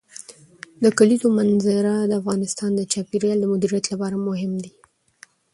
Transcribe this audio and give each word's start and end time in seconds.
د 0.83 0.85
کلیزو 0.97 1.27
منظره 1.37 1.93
د 2.05 2.11
افغانستان 2.21 2.71
د 2.75 2.81
چاپیریال 2.91 3.37
د 3.41 3.45
مدیریت 3.53 3.85
لپاره 3.93 4.15
مهم 4.27 4.51
دي. 4.63 4.71